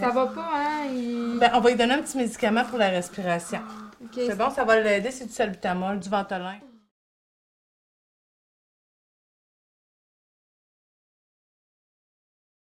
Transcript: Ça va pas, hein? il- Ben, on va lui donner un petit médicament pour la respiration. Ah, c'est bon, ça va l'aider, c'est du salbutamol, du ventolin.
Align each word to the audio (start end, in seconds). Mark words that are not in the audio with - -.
Ça 0.00 0.10
va 0.10 0.26
pas, 0.26 0.50
hein? 0.54 0.86
il- 0.92 1.38
Ben, 1.38 1.50
on 1.54 1.60
va 1.60 1.70
lui 1.70 1.76
donner 1.76 1.94
un 1.94 2.02
petit 2.02 2.16
médicament 2.16 2.64
pour 2.64 2.78
la 2.78 2.88
respiration. 2.88 3.58
Ah, 3.62 4.08
c'est 4.14 4.36
bon, 4.36 4.50
ça 4.50 4.64
va 4.64 4.78
l'aider, 4.80 5.10
c'est 5.10 5.26
du 5.26 5.32
salbutamol, 5.32 5.98
du 6.00 6.08
ventolin. 6.08 6.56